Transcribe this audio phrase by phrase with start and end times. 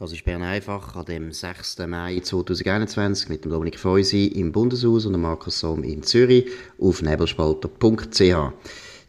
[0.00, 1.80] Das ist Bern einfach an dem 6.
[1.86, 6.46] Mai 2021 mit dem Dominik Feusi im Bundeshaus und dem Markus Somm in Zürich
[6.78, 8.18] auf nebelspalter.ch.
[8.18, 8.34] Die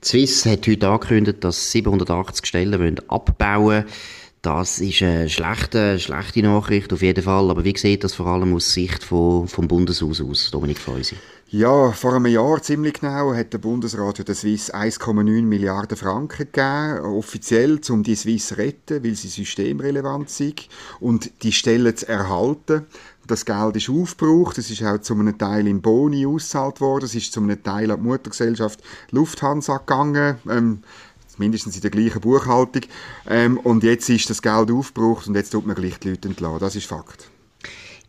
[0.04, 3.86] Swiss hat heute angekündigt, dass 780 Stellen abbauen wollen.
[4.42, 7.52] Das ist eine schlechte, schlechte Nachricht auf jeden Fall.
[7.52, 11.16] Aber wie sieht das vor allem aus Sicht von, vom Bundeshaus aus, Dominik Feusi?
[11.54, 16.48] Ja, vor einem Jahr ziemlich genau hat der Bundesrat für den Swiss 1,9 Milliarden Franken
[16.50, 20.70] gegeben, offiziell, um die Swiss zu retten, weil sie systemrelevant sind
[21.02, 22.86] und die Stellen zu erhalten.
[23.28, 27.16] Das Geld ist aufgebraucht, es ist auch zu einem Teil in Boni ausgezahlt worden, es
[27.16, 28.80] ist zu einem Teil an die Muttergesellschaft
[29.12, 30.38] Lufthansa gegangen.
[30.50, 30.84] Ähm,
[31.40, 32.84] mindestens in der gleichen Buchhaltung.
[33.30, 36.60] Ähm, und jetzt ist das Geld aufgebraucht und jetzt tut man gleich die Leute entlassen.
[36.60, 37.30] Das ist Fakt.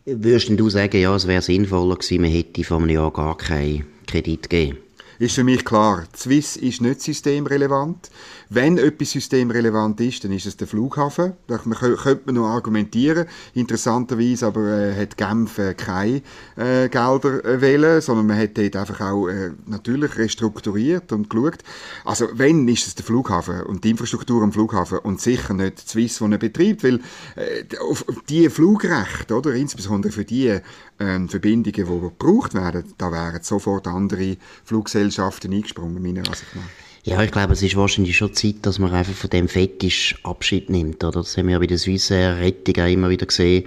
[0.05, 3.87] Würdest du sagen, ja, es wäre sinnvoller gewesen, man hätte vor einem Jahr gar keinen
[4.07, 4.79] Kredit gegeben?
[5.19, 8.11] Ist für mich klar, Swiss ist nicht systemrelevant.
[8.55, 11.33] Wenn etwas systemrelevant ist, dann ist es der Flughafen.
[11.47, 13.27] Da könnte man noch argumentieren.
[13.55, 16.21] Interessanterweise aber äh, hat Genf äh, keine
[16.57, 21.61] äh, Gelder äh, wählen, sondern man hat dort einfach auch äh, natürlich restrukturiert und geschaut.
[22.05, 25.89] Also wenn, ist es der Flughafen und die Infrastruktur am Flughafen und sicher nicht die
[25.89, 27.01] Swiss, die ihn betreibt, weil
[27.37, 30.59] äh, auf die Flugrechte, oder, insbesondere für die
[31.01, 36.92] ähm, Verbindungen, die gebraucht werden, da wären sofort andere Fluggesellschaften eingesprungen, meiner Ansicht nach.
[37.05, 40.71] Ja, ich glaube, es ist wahrscheinlich schon Zeit, dass man einfach von dem Fetisch Abschied
[40.71, 41.21] nimmt, oder?
[41.23, 43.65] Das haben wir ja bei der Swissair Rettung auch immer wieder gesehen.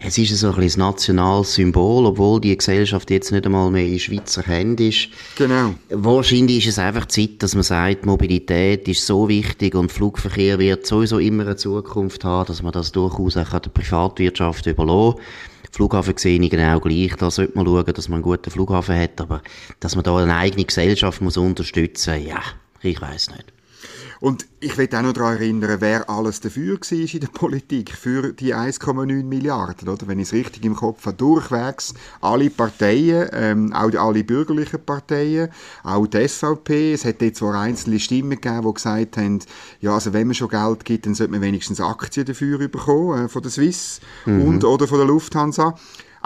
[0.00, 3.86] Es ist so ein bisschen ein nationales Symbol, obwohl die Gesellschaft jetzt nicht einmal mehr
[3.86, 5.08] in Schweizer Händen ist.
[5.36, 5.74] Genau.
[5.90, 10.84] Wahrscheinlich ist es einfach Zeit, dass man sagt, Mobilität ist so wichtig und Flugverkehr wird
[10.84, 15.20] sowieso immer eine Zukunft haben, dass man das durchaus auch der Privatwirtschaft überlassen
[15.70, 17.16] Flughafen sehe ich genau gleich.
[17.16, 19.20] Da sollte man schauen, dass man einen guten Flughafen hat.
[19.20, 19.42] Aber
[19.80, 22.40] dass man da eine eigene Gesellschaft muss unterstützen muss, ja,
[22.84, 23.52] ich weiß nicht.
[24.20, 28.32] Und ich will auch noch daran erinnern, wer alles dafür war in der Politik, für
[28.32, 30.08] die 1,9 Milliarden, oder?
[30.08, 35.50] Wenn ich es richtig im Kopf habe, durchwegs alle Parteien, ähm, auch alle bürgerlichen Parteien,
[35.82, 39.40] auch die SVP, es hat jetzt zwar einzelne Stimmen gegeben, die gesagt haben,
[39.80, 43.28] ja, also wenn man schon Geld gibt, dann sollte man wenigstens Aktien dafür bekommen, äh,
[43.28, 44.42] von der Swiss mhm.
[44.42, 45.74] und oder von der Lufthansa.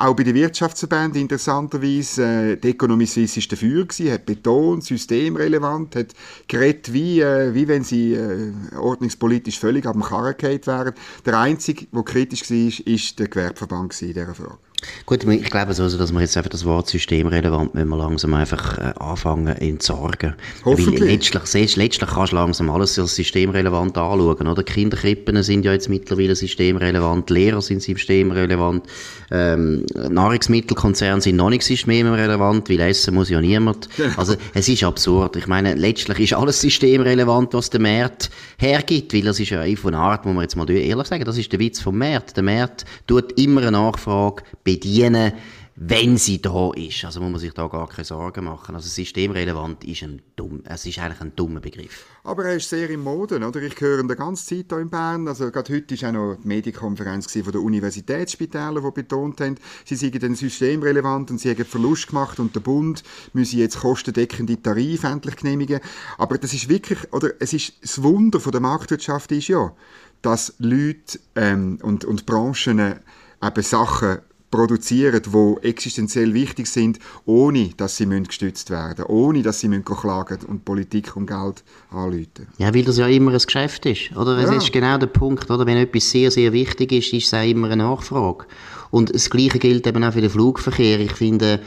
[0.00, 5.96] Auch bei den Wirtschaftsverbänden interessanterweise, äh, die Economy Suisse ist dafür gewesen, hat betont, systemrelevant,
[5.96, 6.14] hat
[6.46, 10.94] geredet, wie, äh, wie wenn sie äh, ordnungspolitisch völlig ab dem Karren wären.
[11.26, 14.67] Der Einzige, der kritisch war, ist der Gewerbeverband in dieser Frage.
[15.06, 18.78] Gut, ich glaube also, dass wir jetzt einfach das Wort systemrelevant wenn wir langsam einfach
[18.78, 20.34] äh, anfangen entsorgen.
[20.64, 21.00] Hoffentlich.
[21.00, 24.62] Weil letztlich, siehst, letztlich kannst du langsam alles als systemrelevant anschauen, oder?
[24.62, 28.86] Kinderkrippen sind ja jetzt mittlerweile systemrelevant, Lehrer sind systemrelevant,
[29.30, 33.88] ähm, Nahrungsmittelkonzerne sind noch nicht systemrelevant, weil essen muss ja niemand.
[33.96, 34.12] Genau.
[34.16, 35.36] Also, es ist absurd.
[35.36, 39.94] Ich meine, letztlich ist alles systemrelevant, was der Markt hergibt, weil das ist ja von
[39.94, 42.36] einer Art, wo man jetzt mal ehrlich sagen, das ist der Witz vom Markt.
[42.36, 45.32] Der Markt tut immer eine Nachfrage bedienen,
[45.76, 47.04] wenn sie da ist.
[47.06, 48.74] Also muss man sich da gar keine Sorgen machen.
[48.74, 52.04] Also systemrelevant ist ein dumm, es ist eigentlich ein dummer Begriff.
[52.24, 53.62] Aber er ist sehr im Mode, oder?
[53.62, 55.26] Ich höre ihn die ganze Zeit hier in Bern.
[55.26, 59.54] Also gerade heute war auch noch die Medienkonferenz von der Universitätsspitäler, die betont haben,
[59.86, 63.02] sie seien dann systemrelevant und sie haben Verlust gemacht und der Bund
[63.32, 65.80] müsse jetzt kostendeckende Tarife endlich genehmigen.
[66.18, 69.72] Aber das ist wirklich, oder es ist das Wunder von der Marktwirtschaft ist ja,
[70.20, 72.96] dass Leute ähm, und, und Branchen äh,
[73.42, 74.18] eben Sachen
[74.50, 80.38] produzieren, die existenziell wichtig sind, ohne dass sie gestützt werden müssen, ohne dass sie klagen
[80.46, 82.48] und Politik um Geld anrufen.
[82.58, 84.38] Ja, weil das ja immer ein Geschäft ist, oder?
[84.38, 84.56] Es ja.
[84.56, 85.66] ist genau der Punkt, oder?
[85.66, 88.46] Wenn etwas sehr, sehr wichtig ist, ist es auch immer eine Nachfrage.
[88.90, 91.00] Und das Gleiche gilt eben auch für den Flugverkehr.
[91.00, 91.60] Ich finde,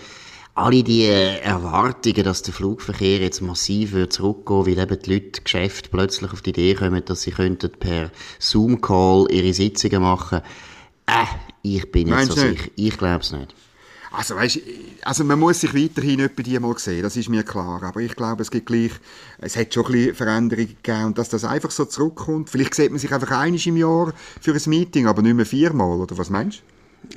[0.56, 5.90] alle die Erwartungen, dass der Flugverkehr jetzt massiv wird zurückgehen, weil eben die Leute Geschäfte
[5.90, 10.42] plötzlich auf die Idee kommen, dass sie könnten per Zoom-Call ihre Sitzungen machen.
[11.06, 11.26] Äh,
[11.64, 12.70] ich bin nicht so sicher.
[12.76, 13.54] Ich glaube es nicht.
[14.14, 14.60] Also, weißt,
[15.04, 17.82] also man muss sich weiterhin etwa die mal sehen, das ist mir klar.
[17.82, 18.92] Aber ich glaube, es gibt gleich,
[19.38, 22.50] es hat schon ein bisschen Veränderungen gegeben und dass das einfach so zurückkommt.
[22.50, 25.98] Vielleicht sieht man sich einfach einmal im Jahr für ein Meeting, aber nicht mehr viermal,
[25.98, 26.64] oder was meinst du?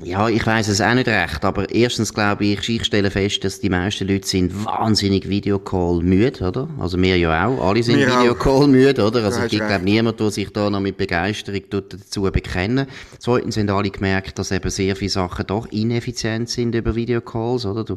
[0.03, 3.61] Ja, ich weiß es auch nicht recht, aber erstens glaube ich, ich stelle fest, dass
[3.61, 6.69] die meisten Leute sind wahnsinnig Videocall müde, oder?
[6.79, 9.25] Also wir ja auch, alle sind Videocall müde, oder?
[9.25, 12.87] Also es gibt glaube niemand, der sich da noch mit Begeisterung dazu bekennen.
[13.19, 17.85] Zweitens haben alle gemerkt, dass eben sehr viele Sachen doch ineffizient sind über Videocalls, oder?
[17.85, 17.97] Du,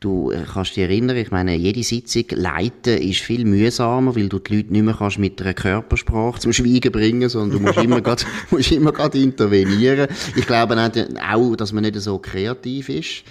[0.00, 4.38] Du äh, kannst dich erinnern, ich meine, jede Sitzung leiten ist viel mühsamer, weil du
[4.38, 8.00] die Leute nicht mehr kannst mit einer Körpersprache zum Schweigen bringen, sondern du musst immer
[8.00, 10.08] grad, musst immer grad intervenieren.
[10.36, 10.74] Ich glaube
[11.30, 13.24] auch, dass man nicht so kreativ ist.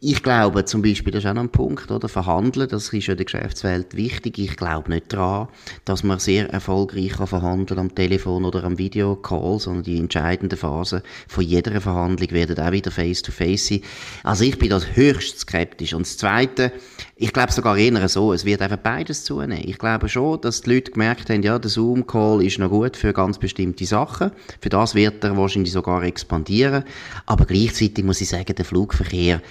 [0.00, 2.08] Ich glaube zum Beispiel, das ist auch noch ein Punkt, oder?
[2.08, 4.38] Verhandeln, das ist ja der Geschäftswelt wichtig.
[4.38, 5.48] Ich glaube nicht daran,
[5.84, 11.02] dass man sehr erfolgreich kann verhandeln am Telefon oder am Videocall, sondern die entscheidenden Phasen
[11.26, 13.80] von jeder Verhandlung werden auch wieder face-to-face sein.
[14.22, 15.94] Also ich bin das höchst skeptisch.
[15.94, 16.72] Und das Zweite,
[17.20, 19.64] ich glaube sogar eher so, es wird einfach beides zunehmen.
[19.66, 23.12] Ich glaube schon, dass die Leute gemerkt haben, ja, der Zoom-Call ist noch gut für
[23.12, 24.30] ganz bestimmte Sachen.
[24.60, 26.84] Für das wird er wahrscheinlich sogar expandieren.
[27.26, 29.42] Aber gleichzeitig muss ich sagen, der Flugverkehr,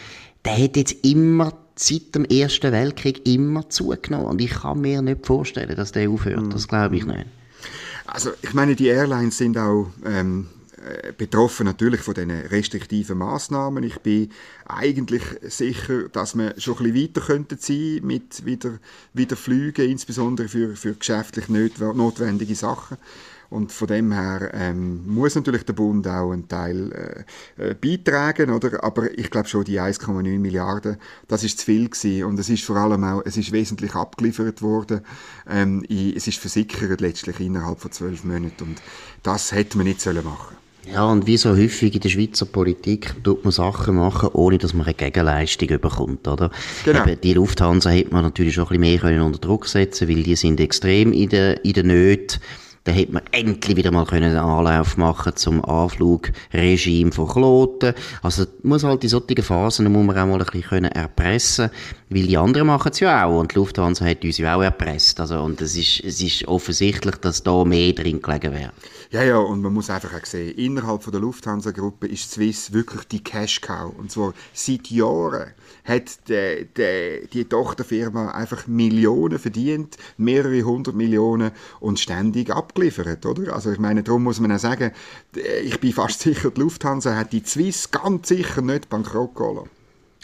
[0.46, 4.28] der hat jetzt immer seit dem Ersten Weltkrieg immer zugenommen.
[4.28, 6.54] Und ich kann mir nicht vorstellen, dass der aufhört.
[6.54, 7.26] Das glaube ich nicht.
[8.06, 10.57] Also ich meine, die Airlines sind auch ähm, äh,
[11.18, 13.84] betroffen natürlich von diesen restriktiven Maßnahmen.
[13.84, 14.32] Ich bin
[14.66, 18.80] eigentlich sicher, dass wir schon ein bisschen weiter könnten mit wieder,
[19.14, 22.98] wieder Flügen, insbesondere für, für geschäftlich notwendige Sachen.
[23.50, 27.26] Und von dem her ähm, muss natürlich der Bund auch einen Teil
[27.58, 28.84] äh, äh, beitragen, oder?
[28.84, 30.98] Aber ich glaube schon, die 1,9 Milliarden,
[31.28, 32.26] das ist zu viel gewesen.
[32.26, 35.02] Und es ist vor allem auch, es ist wesentlich abgeliefert worden.
[35.48, 38.64] Ähm, es ist versickert letztlich innerhalb von zwölf Monaten.
[38.64, 38.82] Und
[39.24, 43.14] das hätte man nicht sollen machen ja, und wie so häufig in der Schweizer Politik
[43.24, 46.52] tut man Sachen machen, ohne dass man eine Gegenleistung bekommt, oder?
[46.86, 47.04] Genau.
[47.04, 50.24] Eben, die Lufthansa hätte man natürlich schon ein bisschen mehr können unter Druck setzen weil
[50.24, 52.40] die sind extrem in der, in der Nöte.
[52.88, 57.94] Da hätte man endlich wieder mal einen Anlauf machen zum Anflugregime von Kloten.
[58.22, 61.70] Also, muss halt in solchen Phasen, muss man auch mal ein bisschen erpressen
[62.10, 65.20] weil die anderen machen es ja auch und die Lufthansa hat uns ja auch erpresst.
[65.20, 68.72] Also, und es ist, es ist offensichtlich, dass da mehr drin gelegen wäre.
[69.12, 73.04] Ja, ja, und man muss einfach auch sehen, innerhalb von der Lufthansa-Gruppe ist Swiss wirklich
[73.06, 73.94] die Cash-Cow.
[73.98, 81.52] Und zwar seit Jahren hat die, die, die Tochterfirma einfach Millionen verdient, mehrere hundert Millionen
[81.80, 83.54] und ständig abgeliefert, oder?
[83.54, 84.92] Also ich meine, darum muss man auch sagen,
[85.64, 89.70] ich bin fast sicher, die Lufthansa hat die Swiss ganz sicher nicht bankrott geholt.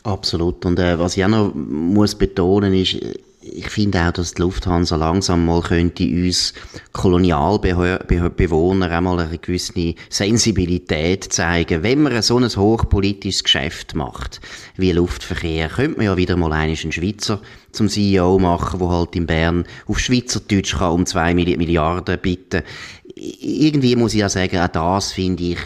[0.04, 0.66] Absolut.
[0.66, 2.98] Und äh, was ich auch noch muss betonen ist,
[3.46, 6.54] ich finde auch, dass die Lufthansa langsam mal könnte uns
[6.94, 11.84] Kolonialbewohner einmal eine gewisse Sensibilität zeigen.
[11.84, 14.40] Wenn man so ein hochpolitisches Geschäft macht,
[14.78, 17.42] wie Luftverkehr, könnte man ja wieder mal einen Schweizer
[17.72, 22.64] zum CEO machen, wo halt in Bern auf Schweizerdeutsch kann um zwei Milliarden bitten.
[23.16, 25.58] Irgendwie muss ich ja sagen, auch das finde ich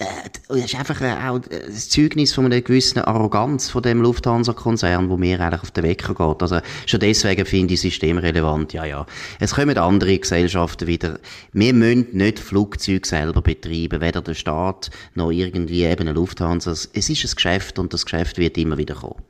[0.00, 5.38] das ist einfach auch das Zeugnis von einer gewissen Arroganz von dem Lufthansa-Konzern, wo mir
[5.40, 6.42] eigentlich auf den Wecker geht.
[6.42, 9.06] Also schon deswegen finde ich systemrelevant, ja, ja.
[9.38, 11.18] Es kommen andere Gesellschaften wieder.
[11.52, 16.70] Wir müssen nicht Flugzeuge selber betreiben, weder der Staat noch irgendwie eben eine Lufthansa.
[16.70, 19.22] Es ist ein Geschäft und das Geschäft wird immer wieder kommen.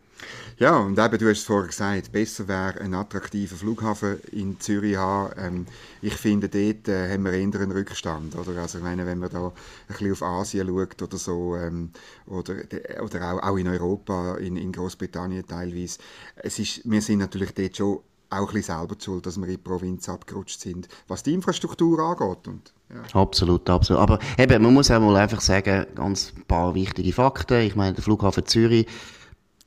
[0.58, 4.96] Ja, und eben, du hast es vorher gesagt, besser wäre ein attraktiver Flughafen in Zürich
[4.96, 5.32] haben.
[5.38, 5.66] Ähm,
[6.02, 8.36] ich finde, dort äh, haben wir eher einen Rückstand.
[8.36, 8.60] Oder?
[8.60, 9.52] Also, ich meine, wenn man da ein
[9.88, 11.90] bisschen auf Asien schaut oder so, ähm,
[12.26, 12.56] oder,
[13.02, 15.98] oder auch, auch in Europa, in, in Großbritannien teilweise,
[16.36, 18.00] es ist, wir sind natürlich dort schon
[18.30, 21.98] auch ein bisschen selber schuld, dass wir in die Provinz abgerutscht sind, was die Infrastruktur
[22.00, 22.46] angeht.
[22.46, 23.20] Und, ja.
[23.20, 24.02] Absolut, absolut.
[24.02, 27.60] Aber eben, man muss auch mal einfach sagen, ganz ein paar wichtige Fakten.
[27.62, 28.86] Ich meine, der Flughafen Zürich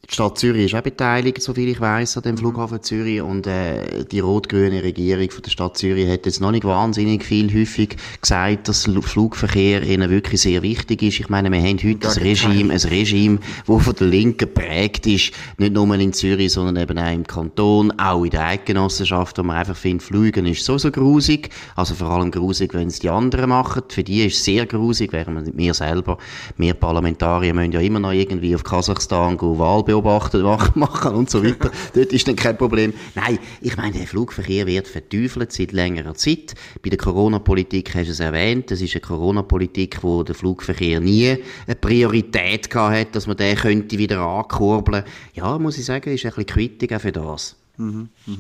[0.10, 3.22] die Stadt Zürich ist auch beteiligt, soviel ich weiß, an dem Flughafen Zürich.
[3.22, 7.54] Und äh, die rot-grüne Regierung von der Stadt Zürich hat jetzt noch nicht wahnsinnig viel
[7.54, 11.22] häufig gesagt, dass Flugverkehr ihnen wirklich sehr wichtig ist.
[11.22, 15.32] Ich meine, wir haben heute ein Regime, ein Regime, das von der Linken geprägt ist,
[15.58, 19.56] nicht nur in Zürich, sondern eben auch im Kanton, auch in der Eidgenossenschaft, wo man
[19.56, 21.50] einfach findet, Flügen ist so, so grusig.
[21.78, 23.84] Also vor allem grusig, wenn es die anderen machen.
[23.88, 26.18] Für die ist es sehr grusig, während wir selber,
[26.58, 30.42] wir Parlamentarier müssen ja immer noch irgendwie auf Kasachstan gehen, Wahl beobachten
[30.76, 31.72] machen und so weiter.
[31.94, 32.94] Dort ist dann kein Problem.
[33.16, 36.56] Nein, ich meine, der Flugverkehr wird verteufelt seit längerer Zeit.
[36.82, 38.72] Bei der Corona-Politik hast du es erwähnt.
[38.72, 43.56] Das ist eine Corona-Politik, wo der Flugverkehr nie eine Priorität gehabt hat, dass man den
[43.56, 45.04] könnte wieder ankurbeln.
[45.34, 47.56] Ja, muss ich sagen, ist ein bisschen Kritik auch für das.
[47.78, 48.36] Mhm, mh.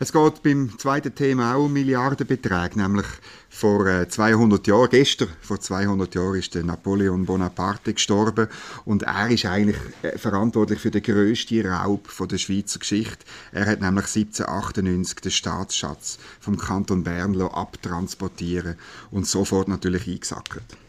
[0.00, 3.06] Es geht beim zweiten Thema auch um Milliardenbeträge, nämlich
[3.48, 8.48] vor 200 äh, Jahren, gestern vor 200 Jahren ist der Napoleon Bonaparte gestorben
[8.84, 13.24] und er ist eigentlich äh, verantwortlich für den grössten Raub der Schweizer Geschichte.
[13.52, 18.76] Er hat nämlich 1798 den Staatsschatz vom Kanton Bern abtransportieren
[19.12, 20.83] und sofort natürlich eingesackt.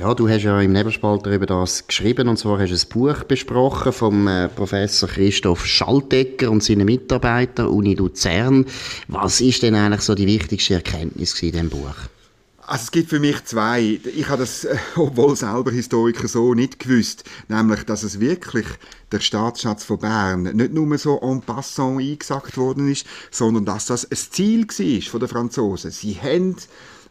[0.00, 3.22] Ja, du hast ja im Nebelspalter über das geschrieben und zwar hast du ein Buch
[3.24, 8.64] besprochen vom äh, Professor Christoph Schaltegger und seinen Mitarbeitern Uni Luzern.
[9.08, 11.96] Was ist denn eigentlich so die wichtigste Erkenntnis in diesem Buch?
[12.62, 14.00] Also es gibt für mich zwei.
[14.16, 18.68] Ich habe das, äh, obwohl selber Historiker so nicht gewusst, nämlich, dass es wirklich
[19.12, 24.10] der Staatsschatz von Bern nicht nur so en passant eingesagt worden ist, sondern dass das
[24.10, 25.90] ein Ziel war von den Franzosen.
[25.90, 26.56] Sie haben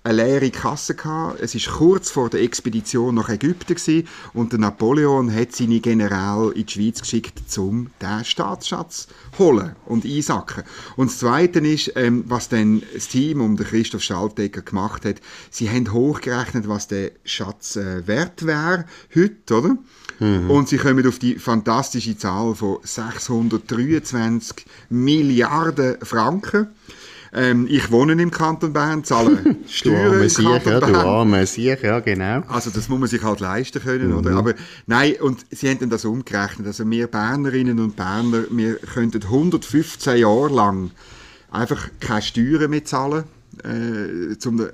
[0.10, 1.40] eine leere Kasse gehabt.
[1.40, 6.52] Es ist kurz vor der Expedition nach Ägypten gewesen, und der Napoleon hat seine General
[6.52, 10.64] in die Schweiz geschickt, um den Staatsschatz holen und einsacken.
[10.96, 15.22] Und das Zweite ist, ähm, was dann das Team um den Christoph Schaltegger gemacht hat.
[15.52, 19.78] Sie haben hochgerechnet, was der Schatz äh, wert wäre heute, oder?
[20.20, 20.50] Mhm.
[20.50, 26.68] Und sie kommen auf die fantastische Zahl von 623 Milliarden Franken.
[27.34, 30.94] Ähm, ich wohne im Kanton Bern, zahle Steuern im Kanton ja, Bern.
[30.94, 32.42] Du arme Sieg, ja, genau.
[32.48, 34.18] Also das muss man sich halt leisten können, mhm.
[34.18, 34.32] oder?
[34.36, 34.54] Aber
[34.88, 36.68] nein, und sie haben dann das umgerechnet.
[36.68, 40.92] Also wir Bernerinnen und Berner, wir könnten 115 Jahre lang
[41.52, 43.24] einfach keine Steuern mehr zahlen
[43.64, 44.68] äh, zum, äh,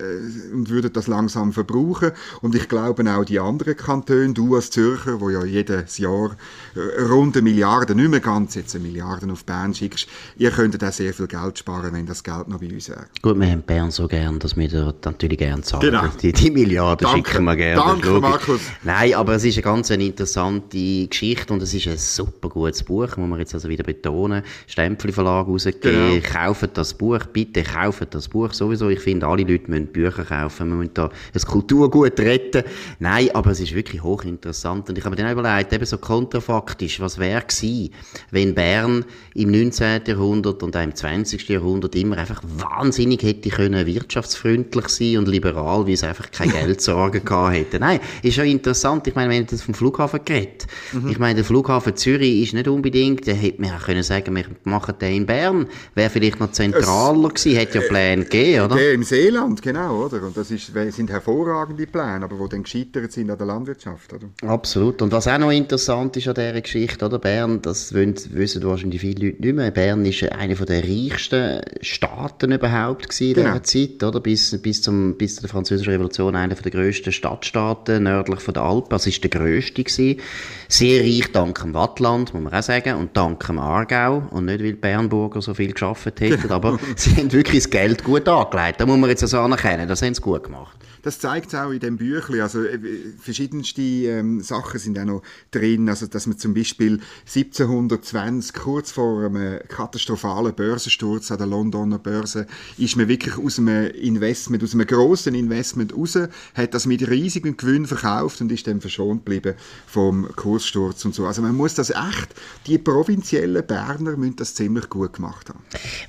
[0.54, 2.12] und würden das langsam verbrauchen.
[2.42, 6.36] Und ich glaube auch die anderen Kantone, du als Zürcher, wo ja jedes Jahr
[6.76, 10.84] äh, rund eine Milliarde, nicht mehr ganz jetzt eine Milliarde auf Bern schickst, ihr könntet
[10.84, 13.06] auch sehr viel Geld sparen, wenn das Geld noch bei uns wäre.
[13.22, 15.82] Gut, wir haben Bern so gern, dass wir dort natürlich gerne zahlen.
[15.82, 16.08] Genau.
[16.22, 17.32] Die, die Milliarden Danke.
[17.32, 17.82] schicken wir gerne.
[17.82, 18.62] Danke, Markus.
[18.84, 22.84] Nein, aber es ist eine ganz eine interessante Geschichte und es ist ein super gutes
[22.84, 24.44] Buch, muss man jetzt also wieder betonen.
[24.68, 26.22] Stempel Verlag rausgegeben.
[26.22, 26.34] Genau.
[26.34, 28.90] Kauft das Buch, bitte kauft das Buch sowieso sowieso.
[28.90, 30.70] Ich finde, alle Leute müssen Bücher kaufen.
[30.70, 32.64] Wir müssen da das Kulturgut retten.
[33.00, 34.90] Nein, aber es ist wirklich hochinteressant.
[34.90, 37.92] Und ich habe mir dann überlegt, eben so kontrafaktisch, was wäre gewesen,
[38.32, 40.02] wenn Bern im 19.
[40.08, 41.48] Jahrhundert und auch im 20.
[41.50, 47.24] Jahrhundert immer einfach wahnsinnig hätte können wirtschaftsfreundlich sein und liberal, wie es einfach keine Geldsorgen
[47.24, 47.80] gehabt hätte.
[47.80, 49.08] Nein, ist ja interessant.
[49.08, 50.68] Ich meine, wenn das vom Flughafen geredet.
[50.94, 51.10] Mhm.
[51.10, 54.46] Ich meine, der Flughafen Zürich ist nicht unbedingt, da hätte man auch können sagen, wir
[54.64, 55.68] machen den in Bern.
[55.94, 58.76] Wäre vielleicht noch zentraler es, gewesen, hätte ja Pläne gegeben, oder?
[58.76, 60.24] Der im Seeland, genau, oder?
[60.24, 64.28] Und das ist, sind hervorragende Pläne, aber die dann gescheitert sind an der Landwirtschaft, oder?
[64.50, 65.02] Absolut.
[65.02, 67.20] Und was auch noch interessant ist an dieser Geschichte, oder?
[67.20, 69.72] Bern, das wissen wahrscheinlich viele Leute nicht mehr.
[69.72, 73.60] Bern ist einer der reichsten Staaten überhaupt gewesen in genau.
[73.60, 74.20] dieser Zeit, oder?
[74.20, 78.90] Bis, bis, zum, bis zur Französischen Revolution einer der grössten Stadtstaaten nördlich von der Alpen.
[78.90, 80.20] Das ist der grösste gewesen.
[80.68, 84.24] Sehr reich dank dem Wattland, muss man auch sagen, und dank dem Aargau.
[84.32, 88.04] Und nicht, weil die Bernburger so viel geschafft hätten, aber sie haben wirklich das Geld
[88.04, 88.82] gut angelegt.
[88.82, 90.78] Da muss man jetzt also anerkennen, das haben sie gut gemacht.
[91.06, 92.42] Das zeigt es auch in dem Büchlein.
[92.42, 92.80] Also äh,
[93.20, 95.22] verschiedenste ähm, Sachen sind auch noch
[95.52, 95.88] drin.
[95.88, 102.48] Also dass man zum Beispiel 1720 kurz vor einem katastrophalen Börsensturz an der Londoner Börse
[102.80, 106.18] ist man wirklich aus einem Investment, aus einem großen Investment raus,
[106.56, 109.54] hat das mit riesigen Gewinn verkauft und ist dann verschont geblieben
[109.86, 111.28] vom Kurssturz und so.
[111.28, 112.34] Also man muss das echt,
[112.66, 115.60] die provinziellen Berner müssen das ziemlich gut gemacht haben.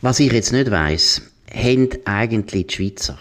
[0.01, 1.21] Was ich jetzt nicht weiß,
[1.57, 3.19] haben eigentlich die Schweizer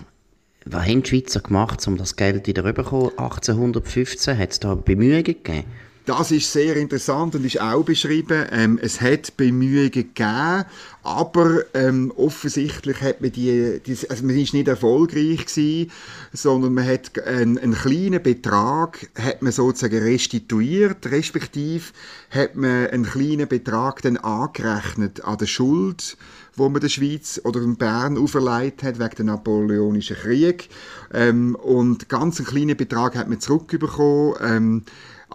[0.65, 3.12] was haben die Schweizer gemacht, um das Geld wieder rüberzukommen?
[3.18, 5.65] 1815 hat es da Bemühungen gegeben?
[6.06, 8.46] Das ist sehr interessant und ist auch beschrieben.
[8.52, 10.66] Ähm, es hat Bemühungen gegeben,
[11.02, 15.92] aber ähm, offensichtlich hat man die, die, also man ist nicht erfolgreich gewesen,
[16.32, 21.86] sondern man hat einen, einen kleinen Betrag hat man sozusagen restituiert, respektive
[22.30, 26.18] hat man einen kleinen Betrag dann angerechnet an der Schuld
[26.58, 30.70] wo man der Schweiz oder dem Bern auferlegt hat wegen dem Napoleonischen Krieg.
[31.14, 34.36] Ähm, und ganz einen kleinen Betrag hat man zurückbekommen.
[34.42, 34.84] Ähm,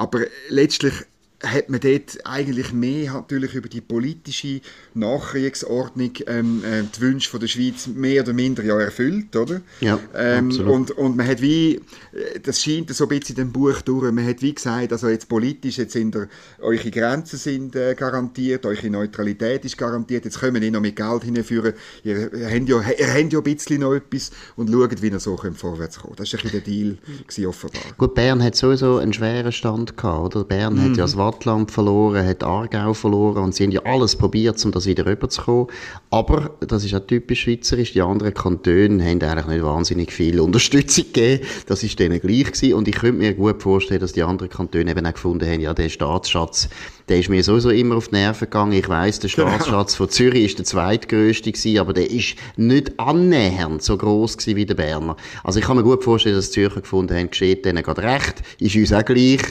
[0.00, 0.94] aber letztlich
[1.42, 4.60] hat man dort eigentlich mehr natürlich über die politische
[4.94, 9.60] Nachkriegsordnung ähm, äh, die Wünsche von der Schweiz mehr oder minder ja erfüllt, oder?
[9.80, 11.76] Ja, ähm, und, und man hat wie,
[12.12, 15.08] äh, das scheint so ein bisschen in dem Buch durch, man hat wie gesagt, also
[15.08, 16.28] jetzt politisch, jetzt sind der,
[16.60, 20.96] eure Grenzen sind äh, garantiert, eure Neutralität ist garantiert, jetzt können wir nicht noch mit
[20.96, 21.72] Geld hinführen,
[22.04, 25.20] ihr, ihr, habt ja, ihr habt ja ein bisschen noch etwas und schaut, wie ihr
[25.20, 26.16] so könnt vorwärts kommen.
[26.16, 27.82] Das war ein bisschen der Deal gewesen, offenbar.
[27.96, 30.44] Gut, Bern hat sowieso einen schweren Stand gehabt, oder?
[30.44, 30.82] Bern mhm.
[30.82, 34.72] hat ja das Wattland verloren, hat Aargau verloren und sie haben ja alles probiert, um
[34.72, 35.68] das wieder rüberzukommen.
[36.10, 41.04] Aber, das ist auch typisch schweizerisch, die anderen Kantone haben eigentlich nicht wahnsinnig viel Unterstützung
[41.04, 41.46] gegeben.
[41.66, 42.74] Das ist denen gleich gewesen.
[42.74, 45.72] Und ich könnte mir gut vorstellen, dass die anderen Kantone eben auch gefunden haben, ja,
[45.72, 46.68] der Staatsschatz,
[47.10, 48.72] der ist mir sowieso immer auf die Nerven gegangen.
[48.72, 49.48] Ich weiss, der genau.
[49.48, 54.56] Staatsschatz von Zürich ist der zweitgrößte gewesen, aber der ist nicht annähernd so groß gewesen
[54.56, 55.16] wie der Berner.
[55.42, 58.42] Also ich kann mir gut vorstellen, dass die Zürcher gefunden haben, geschieht denen gerade recht,
[58.60, 59.42] ist uns auch gleich.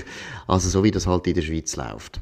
[0.48, 2.22] Also so wie das halt in der Schweiz läuft.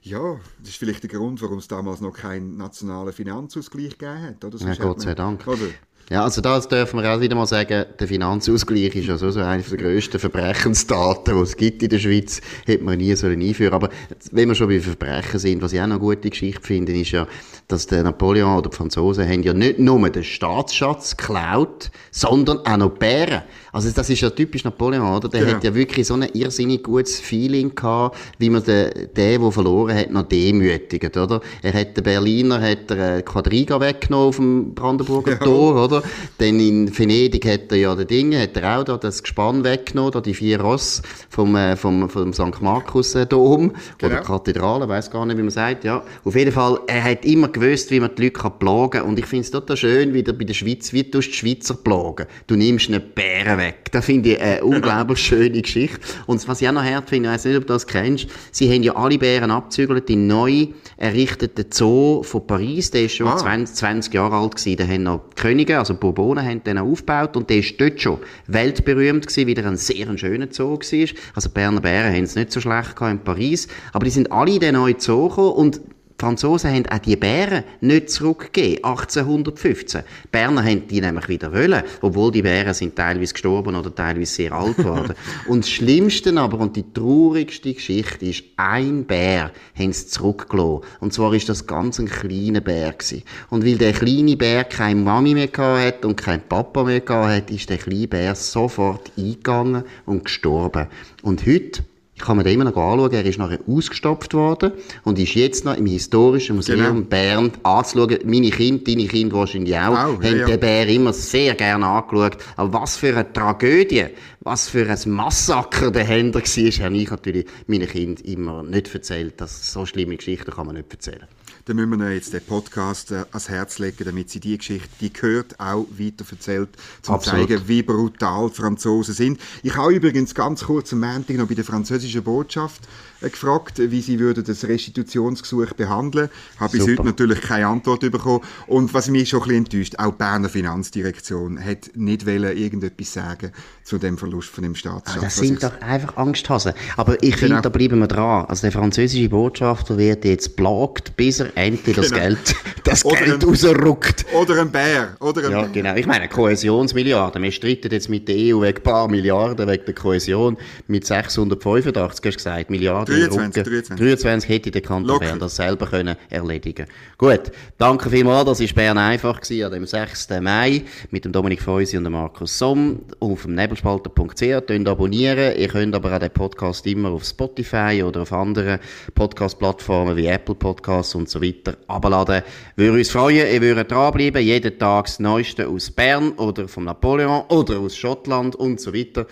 [0.00, 4.44] Ja, das ist vielleicht der Grund, warum es damals noch keinen nationalen Finanzausgleich gegeben hat.
[4.44, 4.58] Oder?
[4.58, 5.46] Ja, Gott sei Dank.
[5.46, 5.68] Oder?
[6.10, 9.62] Ja, also das dürfen wir auch wieder mal sagen, der Finanzausgleich ist ja so, eine
[9.62, 13.88] der grössten Verbrechensdaten, die es gibt in der Schweiz, hätte man nie sollen einführen Aber
[14.30, 17.12] wenn wir schon bei Verbrechen sind, was ich auch noch eine gute Geschichte finde, ist
[17.12, 17.26] ja,
[17.68, 22.76] dass der Napoleon oder die Franzosen haben ja nicht nur den Staatsschatz geklaut, sondern auch
[22.76, 23.42] noch Bären.
[23.72, 25.28] Also das ist ja typisch Napoleon, oder?
[25.28, 25.54] Der genau.
[25.54, 29.96] hat ja wirklich so ein irrsinnig gutes Feeling gehabt, wie man den, den, der verloren
[29.96, 31.40] hat, noch demütigt, oder?
[31.62, 35.38] Er hat den Berliner, hat er Quadriga weggenommen auf dem Brandenburger ja.
[35.38, 35.91] Tor, oder?
[35.92, 36.02] Oder?
[36.38, 40.12] Dann in Venedig hat er ja den Ding, hat er auch da das Gespann weggenommen,
[40.12, 42.60] da die vier Ross vom, äh, vom, vom St.
[42.60, 44.12] Markus äh, Dom genau.
[44.12, 46.02] oder Kathedrale, weiß gar nicht, wie man sagt, ja.
[46.24, 49.18] Auf jeden Fall, er hat immer gewusst, wie man die Leute kann plagen kann und
[49.18, 52.26] ich finde es total schön, wie du bei der Schweiz, wie du die Schweizer plagen.
[52.46, 53.90] Du nimmst nicht Bären weg.
[53.92, 55.98] Das finde ich eine unglaublich schöne Geschichte.
[56.26, 58.72] Und was ich auch noch hart finde, ich weiß nicht, ob du das kennst, sie
[58.72, 62.90] haben ja alle Bären abzügelt in neu errichteten Zoo von Paris.
[62.90, 63.36] Der ist schon ah.
[63.36, 64.76] 20, 20 Jahre alt gewesen.
[64.76, 69.26] Da haben noch Könige, also Bourbonen, haben den aufgebaut und der ist dort schon weltberühmt
[69.26, 71.08] gewesen, weil er ein sehr schöner Zoo war.
[71.34, 73.66] Also Berner Bären haben es nicht so schlecht in Paris.
[73.92, 75.80] Aber die sind alle in den neuen Zoo gekommen und
[76.22, 80.02] die Franzosen haben auch die Bären nicht zurückgegeben, 1815.
[80.02, 84.32] Die Berner haben die nämlich wieder wollen, obwohl die Bären sind teilweise gestorben oder teilweise
[84.32, 85.14] sehr alt geworden.
[85.48, 90.82] und das Schlimmste aber und die traurigste Geschichte ist, ein Bär haben sie zurückgelassen.
[91.00, 93.24] Und zwar ist das ganz ein kleiner Bär gewesen.
[93.50, 97.68] Und weil der kleine Bär keine Mami mehr hat und kein Papa mehr hat, ist
[97.68, 100.86] der kleine Bär sofort eingegangen und gestorben.
[101.22, 101.82] Und heute
[102.22, 103.12] kann mir den immer noch anschauen.
[103.12, 104.72] Er ist nachher ausgestopft worden
[105.04, 107.00] und ist jetzt noch im Historischen Museum genau.
[107.02, 108.18] Bern anzuschauen.
[108.24, 110.46] Meine Kinder, deine Kinder wahrscheinlich auch, oh, haben ja, ja.
[110.46, 112.38] den Bär immer sehr gerne angeschaut.
[112.56, 114.06] Aber was für eine Tragödie,
[114.40, 119.34] was für ein Massaker der Händler war, habe ich natürlich meinen Kindern immer nicht erzählt.
[119.38, 121.26] Das, so schlimme Geschichten kann man nicht erzählen
[121.64, 125.12] dann müssen wir jetzt den Podcast äh, ans Herz legen, damit sie die Geschichte, die
[125.12, 126.70] gehört, auch weiter erzählt,
[127.06, 129.40] um zu zeigen, wie brutal Franzosen sind.
[129.62, 132.82] Ich habe übrigens ganz kurz am Montag noch bei der französischen Botschaft
[133.20, 136.28] äh, gefragt, wie sie würden das Restitutionsgesuch behandeln.
[136.58, 138.40] Habe bis heute natürlich keine Antwort bekommen.
[138.66, 143.12] Und was mich schon ein bisschen enttäuscht, auch die Berner Finanzdirektion hat nicht wollen, irgendetwas
[143.12, 143.52] sagen
[143.84, 145.18] zu dem Verlust von dem Staatsschatz.
[145.18, 146.72] Ah, das sind doch einfach Angsthasen.
[146.96, 147.36] Aber ich genau.
[147.36, 148.46] finde, da bleiben wir dran.
[148.46, 152.22] Also der französische Botschafter wird jetzt plagt, bis er endlich das genau.
[152.22, 152.54] Geld,
[152.84, 154.26] das oder Geld ein, rausrückt.
[154.32, 155.16] Oder ein Bär.
[155.20, 155.68] Oder ein ja, Bär.
[155.68, 155.94] genau.
[155.96, 157.42] Ich meine, Kohäsionsmilliarden.
[157.42, 160.56] Wir streiten jetzt mit der EU wegen ein paar Milliarden, wegen der Kohäsion.
[160.88, 163.96] Mit 685, hast du gesagt, Milliarden 23, 23.
[163.96, 166.86] 23 hätte der Kanton Bern das selber können erledigen
[167.18, 168.46] Gut, danke vielmals.
[168.46, 170.28] Das war Bern einfach gewesen, an dem 6.
[170.40, 174.66] Mai mit dem Dominik Feusi und dem Markus Somm auf dem nebelspalter.ch.
[174.72, 175.56] Könnt abonnieren.
[175.56, 178.78] Ihr könnt aber auch den Podcast immer auf Spotify oder auf anderen
[179.14, 182.42] Podcast-Plattformen wie Apple Podcasts und so weiter abladen.
[182.76, 184.42] Würde uns freuen, ihr würdet dranbleiben.
[184.42, 189.26] Jeden Tag das Neueste aus Bern oder vom Napoleon oder aus Schottland und so weiter.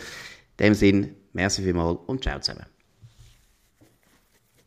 [0.58, 2.69] In dem Sinn, merci vielmals und ciao zusammen.